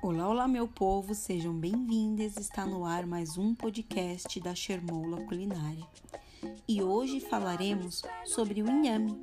[0.00, 2.36] Olá, olá, meu povo, sejam bem-vindos.
[2.36, 5.84] Está no ar mais um podcast da Chermoula Culinária.
[6.68, 9.20] E hoje falaremos sobre o inhame,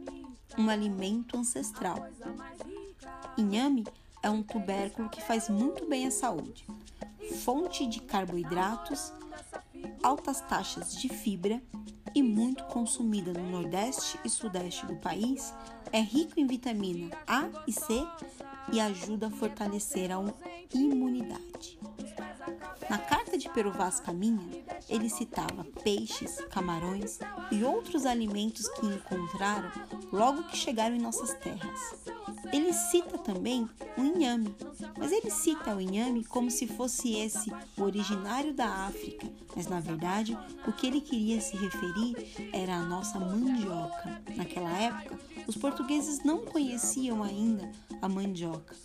[0.58, 2.06] um alimento ancestral.
[3.38, 3.86] Inhame
[4.22, 6.66] é um tubérculo que faz muito bem à saúde,
[7.46, 9.14] fonte de carboidratos,
[10.04, 11.64] altas taxas de fibra
[12.14, 15.54] e muito consumida no Nordeste e Sudeste do país,
[15.92, 18.06] é rico em vitamina A e C
[18.72, 20.20] e ajuda a fortalecer a
[20.74, 21.78] imunidade.
[22.90, 27.20] Na carta de Peru Vaz Caminha, ele citava peixes, camarões
[27.52, 29.72] e outros alimentos que encontraram
[30.12, 32.06] logo que chegaram em nossas terras.
[32.54, 34.56] Ele cita também o inhame,
[34.98, 39.80] mas ele cita o inhame como se fosse esse o originário da África, mas na
[39.80, 40.38] verdade
[40.68, 44.22] o que ele queria se referir era a nossa mandioca.
[44.36, 48.76] Naquela época, os portugueses não conheciam ainda a mandioca.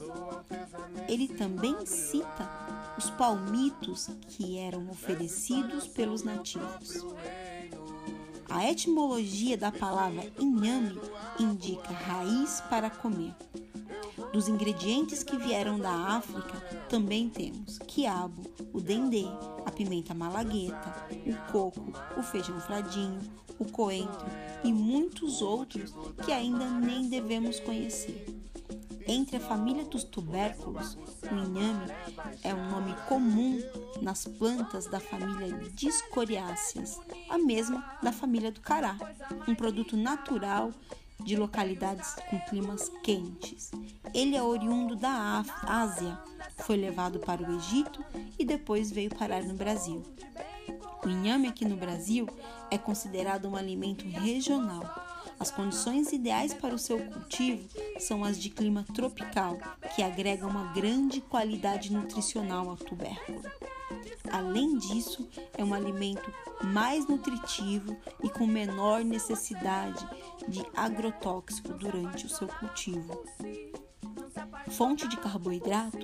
[1.10, 2.48] Ele também cita
[2.96, 7.04] os palmitos que eram oferecidos pelos nativos.
[8.48, 10.96] A etimologia da palavra inhame
[11.36, 13.34] indica raiz para comer.
[14.32, 16.56] Dos ingredientes que vieram da África,
[16.88, 19.24] também temos quiabo, o dendê,
[19.66, 23.18] a pimenta malagueta, o coco, o feijão fradinho,
[23.58, 24.26] o coentro
[24.62, 25.92] e muitos outros
[26.24, 28.40] que ainda nem devemos conhecer.
[29.12, 30.96] Entre a família dos tubérculos,
[31.28, 31.90] o inhame
[32.44, 33.60] é um nome comum
[34.00, 38.96] nas plantas da família Discoriáceas, a mesma da família do cará,
[39.48, 40.70] um produto natural
[41.18, 43.72] de localidades com climas quentes.
[44.14, 46.16] Ele é oriundo da Ásia,
[46.58, 48.04] foi levado para o Egito
[48.38, 50.04] e depois veio parar no Brasil.
[51.04, 52.28] O inhame aqui no Brasil
[52.70, 54.84] é considerado um alimento regional.
[55.40, 57.66] As condições ideais para o seu cultivo
[57.98, 59.56] são as de clima tropical,
[59.96, 63.42] que agrega uma grande qualidade nutricional ao tubérculo.
[64.30, 66.30] Além disso, é um alimento
[66.62, 70.06] mais nutritivo e com menor necessidade
[70.46, 73.24] de agrotóxico durante o seu cultivo.
[74.68, 75.98] Fonte de carboidrato,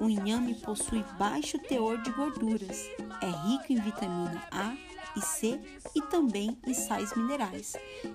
[0.00, 2.90] o inhame possui baixo teor de gorduras,
[3.22, 4.76] é rico em vitamina A
[5.20, 5.60] C
[5.94, 7.74] e também em sais minerais.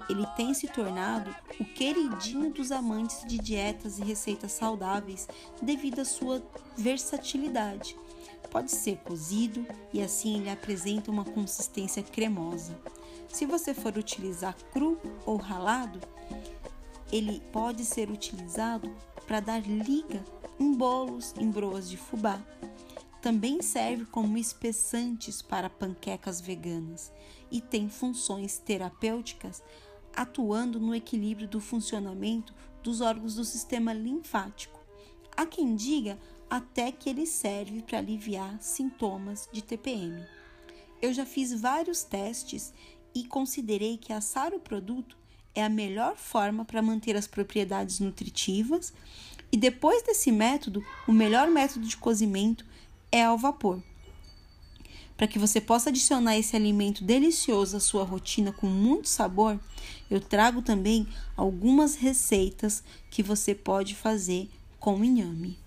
[0.10, 5.28] Ele tem se tornado o queridinho dos amantes de dietas e receitas saudáveis
[5.62, 6.42] devido à sua
[6.78, 7.98] versatilidade.
[8.50, 12.78] Pode ser cozido e assim ele apresenta uma consistência cremosa.
[13.30, 16.00] Se você for utilizar cru ou ralado,
[17.12, 18.94] ele pode ser utilizado
[19.26, 20.24] para dar liga
[20.60, 22.42] em bolos, em broas de fubá.
[23.22, 27.12] Também serve como espessantes para panquecas veganas
[27.52, 29.64] e tem funções terapêuticas
[30.16, 34.80] atuando no equilíbrio do funcionamento dos órgãos do sistema linfático.
[35.38, 36.18] Há quem diga
[36.50, 40.26] até que ele serve para aliviar sintomas de TPM.
[41.02, 42.74] Eu já fiz vários testes
[43.14, 45.18] e considerei que assar o produto
[45.54, 48.94] é a melhor forma para manter as propriedades nutritivas,
[49.52, 52.66] e depois desse método, o melhor método de cozimento
[53.12, 53.82] é ao vapor.
[55.18, 59.60] Para que você possa adicionar esse alimento delicioso à sua rotina com muito sabor,
[60.10, 61.08] eu trago também
[61.38, 65.60] algumas receitas que você pode fazer com inhame.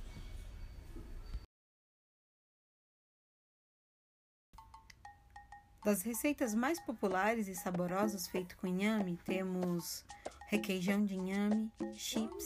[5.84, 10.02] Das receitas mais populares e saborosas feitas com inhame, temos
[10.48, 12.44] requeijão de inhame, chips,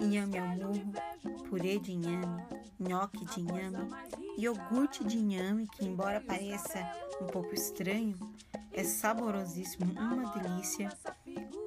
[0.00, 0.92] inhame ao murro,
[1.48, 2.42] purê de inhame,
[2.78, 3.88] nhoque de inhame,
[4.38, 6.78] iogurte de inhame, que embora pareça
[7.20, 8.16] um pouco estranho,
[8.72, 10.90] é saborosíssimo, uma delícia,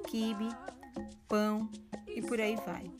[0.06, 0.48] quibe,
[1.28, 1.68] pão
[2.06, 2.90] e por aí vai.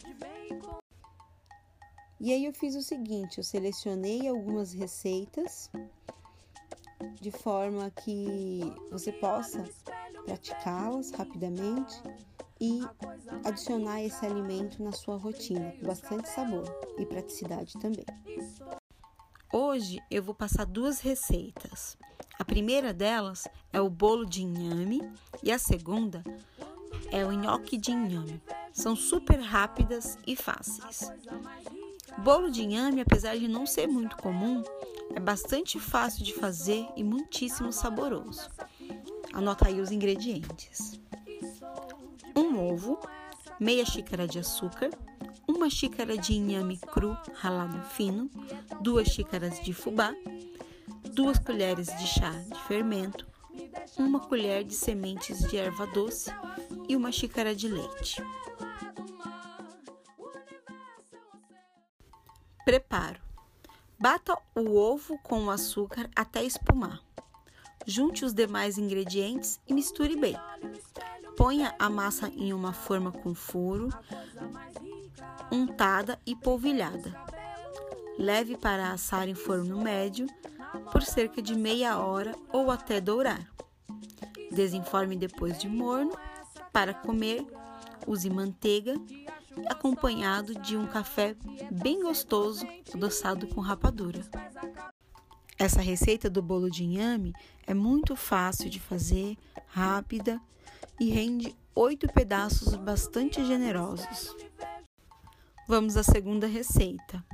[2.19, 5.71] E aí eu fiz o seguinte, eu selecionei algumas receitas
[7.21, 8.61] de forma que
[8.91, 9.65] você possa
[10.27, 12.03] praticá-las rapidamente
[12.61, 12.81] e
[13.45, 16.65] adicionar esse alimento na sua rotina bastante sabor
[16.99, 18.05] e praticidade também.
[19.53, 21.97] Hoje eu vou passar duas receitas.
[22.39, 25.03] A primeira delas é o bolo de inhame
[25.43, 26.25] e a segunda
[27.11, 28.41] é o nhoque de inhame.
[28.73, 31.11] São super rápidas e fáceis.
[32.19, 34.63] Bolo de inhame, apesar de não ser muito comum,
[35.15, 38.49] é bastante fácil de fazer e muitíssimo saboroso.
[39.33, 41.01] Anota aí os ingredientes:
[42.37, 42.99] um ovo,
[43.61, 44.91] meia xícara de açúcar,
[45.47, 48.31] uma xícara de inhame cru ralado fino,
[48.81, 50.15] duas xícaras de fubá,
[51.13, 53.27] duas colheres de chá de fermento,
[53.99, 56.31] uma colher de sementes de erva doce
[56.89, 58.23] e uma xícara de leite.
[62.65, 63.21] Preparo:
[63.99, 67.03] Bata o ovo com o açúcar até espumar.
[67.87, 70.37] Junte os demais ingredientes e misture bem.
[71.41, 73.89] Ponha a massa em uma forma com furo,
[75.51, 77.17] untada e polvilhada.
[78.19, 80.27] Leve para assar em forno médio
[80.93, 83.51] por cerca de meia hora ou até dourar.
[84.53, 86.13] Desenforme depois de morno.
[86.71, 87.43] Para comer,
[88.07, 88.95] use manteiga
[89.67, 91.35] acompanhado de um café
[91.71, 94.21] bem gostoso adoçado com rapadura.
[95.59, 97.33] Essa receita do bolo de inhame
[97.67, 99.39] é muito fácil de fazer,
[99.69, 100.39] rápida
[101.01, 104.37] e rende oito pedaços bastante generosos.
[105.67, 107.25] Vamos à segunda receita: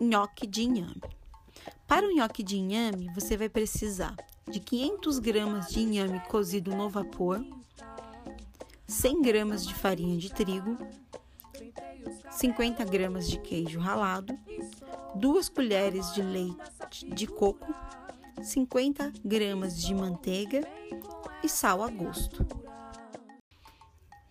[0.00, 1.00] nhoque de inhame.
[1.86, 4.16] Para o nhoque de inhame, você vai precisar
[4.50, 7.40] de 500 gramas de inhame cozido no vapor,
[8.88, 10.76] 100 gramas de farinha de trigo,
[12.32, 14.36] 50 gramas de queijo ralado,
[15.14, 17.72] 2 colheres de leite de coco,
[18.42, 20.66] 50 gramas de manteiga
[21.44, 22.44] e sal a gosto.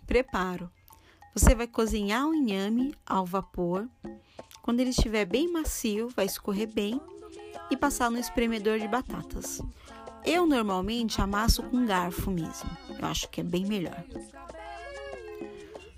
[0.06, 0.70] Preparo:
[1.34, 3.90] você vai cozinhar o inhame ao vapor.
[4.62, 7.02] Quando ele estiver bem macio, vai escorrer bem
[7.72, 9.60] e passar no espremedor de batatas.
[10.24, 12.70] Eu normalmente amasso com garfo mesmo.
[13.00, 14.04] Eu acho que é bem melhor.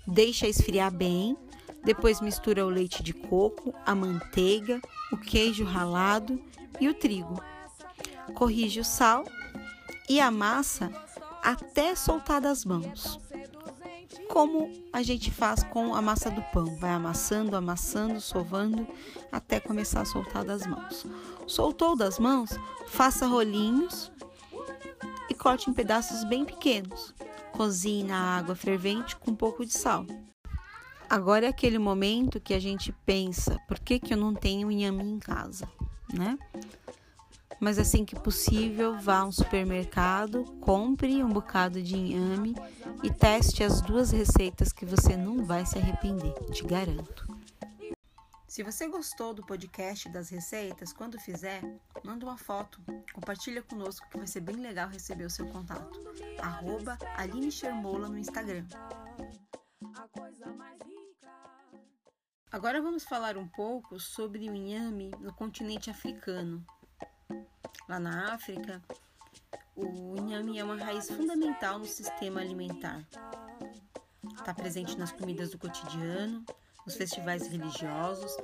[0.06, 1.36] Deixa esfriar bem,
[1.84, 4.80] depois mistura o leite de coco, a manteiga,
[5.12, 6.40] o queijo ralado
[6.80, 7.42] e o trigo.
[8.34, 9.24] Corrige o sal
[10.08, 10.90] e amassa
[11.42, 13.25] até soltar das mãos
[14.36, 16.76] como a gente faz com a massa do pão.
[16.76, 18.86] Vai amassando, amassando, sovando
[19.32, 21.06] até começar a soltar das mãos.
[21.46, 22.50] Soltou das mãos,
[22.86, 24.12] faça rolinhos
[25.30, 27.14] e corte em pedaços bem pequenos.
[27.52, 30.04] Cozinhe na água fervente com um pouco de sal.
[31.08, 35.02] Agora é aquele momento que a gente pensa, por que, que eu não tenho inhame
[35.02, 35.66] em casa,
[36.12, 36.36] né?
[37.60, 42.54] Mas assim que possível, vá a um supermercado, compre um bocado de inhame
[43.02, 47.26] e teste as duas receitas que você não vai se arrepender, te garanto.
[48.46, 51.60] Se você gostou do podcast das receitas, quando fizer,
[52.02, 52.80] manda uma foto,
[53.12, 56.00] compartilha conosco que vai ser bem legal receber o seu contato.
[56.40, 58.64] Arroba Aline Shermola no Instagram.
[62.50, 66.64] Agora vamos falar um pouco sobre o inhame no continente africano,
[67.88, 68.82] Lá na África,
[69.76, 73.06] o inhame é uma raiz fundamental no sistema alimentar.
[74.36, 76.44] Está presente nas comidas do cotidiano,
[76.84, 78.36] nos festivais religiosos,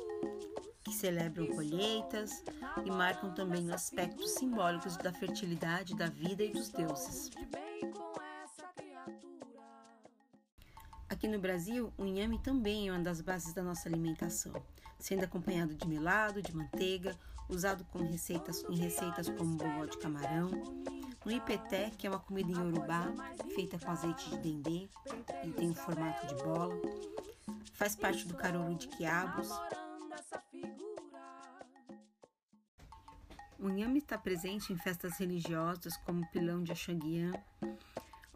[0.84, 2.44] que celebram colheitas
[2.84, 7.30] e marcam também aspectos simbólicos da fertilidade, da vida e dos deuses.
[11.08, 14.52] Aqui no Brasil, o inhame também é uma das bases da nossa alimentação,
[15.02, 17.18] sendo acompanhado de melado, de manteiga
[17.48, 20.48] usado com receitas, em receitas como bobó de camarão,
[21.24, 23.12] no ipeté, que é uma comida em Urubá,
[23.54, 24.88] feita com azeite de dendê
[25.44, 26.74] e tem um formato de bola.
[27.74, 29.48] Faz parte do carolo de quiabos.
[33.58, 37.32] O inhame está presente em festas religiosas como o pilão de Axanguian,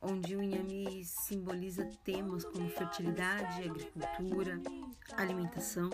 [0.02, 4.60] onde o inhame simboliza temas como fertilidade, agricultura,
[5.12, 5.90] alimentação.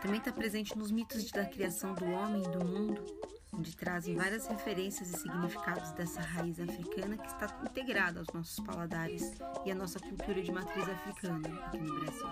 [0.00, 3.04] Também está presente nos mitos da criação do homem e do mundo,
[3.52, 9.32] onde trazem várias referências e significados dessa raiz africana que está integrada aos nossos paladares
[9.64, 12.28] e à nossa cultura de matriz africana aqui no Brasil.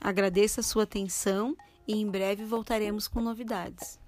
[0.00, 3.98] Agradeço a sua atenção e em breve voltaremos com novidades.